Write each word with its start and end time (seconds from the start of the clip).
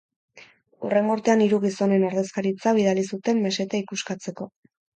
Hurrengo 0.87 1.17
urtean 1.17 1.43
hiru 1.47 1.59
gizonen 1.67 2.07
ordezkaritza 2.09 2.75
bidali 2.81 3.07
zuten 3.15 3.45
meseta 3.47 3.87
ikuskatzeko. 3.87 4.53